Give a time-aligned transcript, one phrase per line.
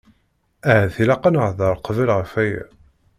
[0.71, 2.63] Ahat ilaq-aɣ ad nehder qbel ɣef aya.